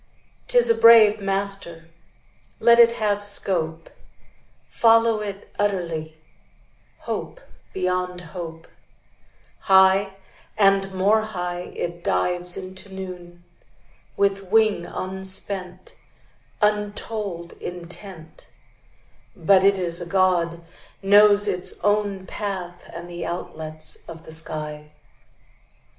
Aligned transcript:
'Tis 0.47 0.67
a 0.67 0.73
brave 0.73 1.21
master; 1.21 1.87
Let 2.59 2.79
it 2.79 2.93
have 2.93 3.23
scope: 3.23 3.91
Follow 4.65 5.19
it 5.19 5.53
utterly, 5.59 6.17
Hope 7.01 7.39
beyond 7.71 8.19
hope: 8.33 8.67
High 9.59 10.15
and 10.57 10.91
more 10.91 11.21
high 11.21 11.71
It 11.75 12.03
dives 12.03 12.57
into 12.57 12.89
noon, 12.89 13.43
With 14.17 14.45
wing 14.45 14.87
unspent, 14.87 15.93
Untold 16.63 17.53
intent; 17.61 18.47
But 19.35 19.63
it 19.63 19.77
is 19.77 20.01
a 20.01 20.07
God, 20.07 20.63
Knows 21.03 21.47
its 21.47 21.79
own 21.83 22.25
path 22.25 22.89
And 22.91 23.07
the 23.07 23.23
outlets 23.27 23.97
of 24.09 24.25
the 24.25 24.31
sky. 24.31 24.93